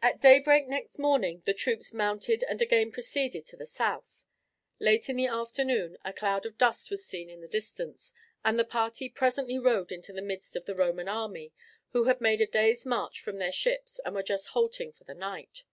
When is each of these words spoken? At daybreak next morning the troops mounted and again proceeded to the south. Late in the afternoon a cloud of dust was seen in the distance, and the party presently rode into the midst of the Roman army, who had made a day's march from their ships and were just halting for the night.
At 0.00 0.20
daybreak 0.20 0.68
next 0.68 1.00
morning 1.00 1.42
the 1.44 1.52
troops 1.52 1.92
mounted 1.92 2.44
and 2.44 2.62
again 2.62 2.92
proceeded 2.92 3.44
to 3.46 3.56
the 3.56 3.66
south. 3.66 4.24
Late 4.78 5.08
in 5.08 5.16
the 5.16 5.26
afternoon 5.26 5.96
a 6.04 6.12
cloud 6.12 6.46
of 6.46 6.56
dust 6.56 6.92
was 6.92 7.04
seen 7.04 7.28
in 7.28 7.40
the 7.40 7.48
distance, 7.48 8.12
and 8.44 8.56
the 8.56 8.64
party 8.64 9.08
presently 9.08 9.58
rode 9.58 9.90
into 9.90 10.12
the 10.12 10.22
midst 10.22 10.54
of 10.54 10.66
the 10.66 10.76
Roman 10.76 11.08
army, 11.08 11.52
who 11.88 12.04
had 12.04 12.20
made 12.20 12.40
a 12.40 12.46
day's 12.46 12.86
march 12.86 13.20
from 13.20 13.38
their 13.38 13.50
ships 13.50 13.98
and 14.04 14.14
were 14.14 14.22
just 14.22 14.46
halting 14.50 14.92
for 14.92 15.02
the 15.02 15.12
night. 15.14 15.64